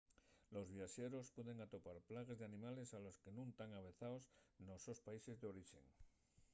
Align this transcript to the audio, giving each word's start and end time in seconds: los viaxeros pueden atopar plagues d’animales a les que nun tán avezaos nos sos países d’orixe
los 0.55 0.67
viaxeros 0.75 1.25
pueden 1.35 1.57
atopar 1.65 1.97
plagues 2.09 2.37
d’animales 2.39 2.89
a 2.91 2.99
les 3.05 3.17
que 3.23 3.31
nun 3.37 3.49
tán 3.59 3.71
avezaos 3.73 4.23
nos 4.67 4.81
sos 4.85 4.99
países 5.07 5.35
d’orixe 5.39 5.79